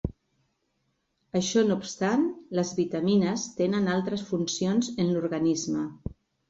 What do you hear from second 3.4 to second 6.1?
tenen altres funcions en l'organisme.